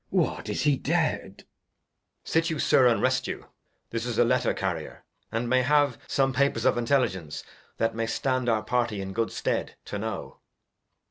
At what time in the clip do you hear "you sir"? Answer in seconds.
2.49-2.87